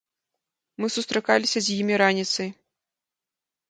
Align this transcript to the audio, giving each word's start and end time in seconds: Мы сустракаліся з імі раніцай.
Мы 0.79 0.89
сустракаліся 0.95 1.59
з 1.69 1.79
імі 1.85 2.03
раніцай. 2.07 2.49